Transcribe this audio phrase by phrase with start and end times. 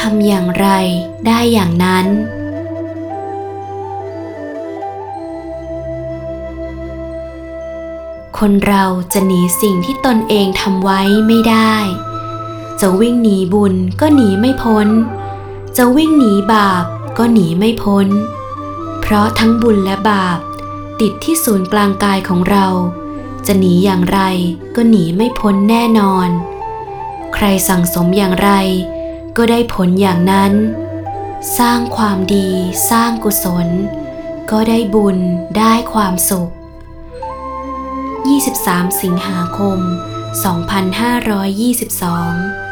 [0.00, 0.68] ทำอย่างไร
[1.26, 2.06] ได้อย่างนั้น
[8.38, 11.74] คนเราจะหนีสิ่งที่ตนเองทำไว้ไม่ได้
[12.80, 14.88] จะวิ่งหนีบุญก็หนีไม่พ้น
[15.76, 16.84] จะวิ่งหนีบาป
[17.18, 18.06] ก็หนีไม่พ้น
[19.00, 20.38] เพราะทั้งบุญและบาป
[21.00, 22.66] ติดที่ศูนย์กลางกายของเรา
[23.46, 24.20] จะหนีอย่างไร
[24.76, 26.28] ก็หนีไม่พ้นแน่นอน
[27.34, 28.50] ใครสั่งสมอย่างไร
[29.42, 30.52] ก็ได้ผลอย่างนั้น
[31.58, 32.48] สร้างความดี
[32.90, 33.68] สร้างกุศล
[34.50, 35.18] ก็ได้บุญ
[35.58, 36.50] ได้ความสุข
[38.10, 39.78] 23 สิงหาคม
[40.30, 42.69] 2522